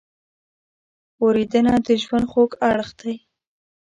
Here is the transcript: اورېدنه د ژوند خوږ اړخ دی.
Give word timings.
اورېدنه 1.21 1.73
د 1.85 1.87
ژوند 2.03 2.25
خوږ 2.31 2.51
اړخ 2.69 2.89
دی. 2.99 3.15